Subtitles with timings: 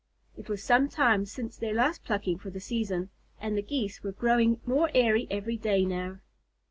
[0.35, 4.11] It was some time since their last plucking for the season, and the Geese were
[4.11, 6.17] growing more airy every day now.